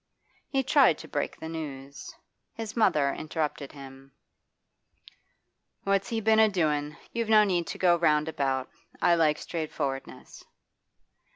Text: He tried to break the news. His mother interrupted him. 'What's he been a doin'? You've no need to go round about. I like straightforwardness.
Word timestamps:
He 0.49 0.63
tried 0.63 0.97
to 0.97 1.07
break 1.07 1.39
the 1.39 1.47
news. 1.47 2.11
His 2.55 2.75
mother 2.75 3.13
interrupted 3.13 3.71
him. 3.73 4.11
'What's 5.83 6.09
he 6.09 6.19
been 6.19 6.39
a 6.39 6.49
doin'? 6.49 6.97
You've 7.13 7.29
no 7.29 7.43
need 7.43 7.67
to 7.67 7.77
go 7.77 7.97
round 7.99 8.27
about. 8.27 8.67
I 8.99 9.13
like 9.13 9.37
straightforwardness. 9.37 10.43